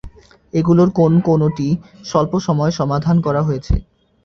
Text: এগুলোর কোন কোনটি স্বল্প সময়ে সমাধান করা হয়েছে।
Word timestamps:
এগুলোর 0.53 0.89
কোন 0.99 1.13
কোনটি 1.27 1.67
স্বল্প 2.05 2.33
সময়ে 2.47 2.73
সমাধান 2.79 3.15
করা 3.25 3.41
হয়েছে। 3.47 3.73